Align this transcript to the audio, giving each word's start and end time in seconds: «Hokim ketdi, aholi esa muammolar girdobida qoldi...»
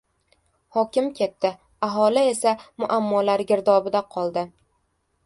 «Hokim 0.77 1.09
ketdi, 1.19 1.51
aholi 1.87 2.23
esa 2.31 2.53
muammolar 2.85 3.45
girdobida 3.53 4.03
qoldi...» 4.17 4.47